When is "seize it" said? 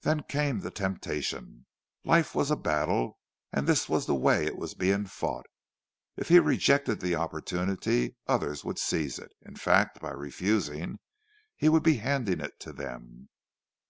8.78-9.34